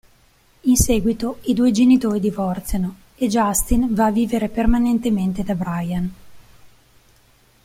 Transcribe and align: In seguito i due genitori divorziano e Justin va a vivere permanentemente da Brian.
In 0.61 0.75
seguito 0.77 1.37
i 1.43 1.53
due 1.53 1.69
genitori 1.69 2.19
divorziano 2.19 2.95
e 3.17 3.27
Justin 3.27 3.93
va 3.93 4.07
a 4.07 4.11
vivere 4.11 4.49
permanentemente 4.49 5.43
da 5.43 5.53
Brian. 5.53 6.13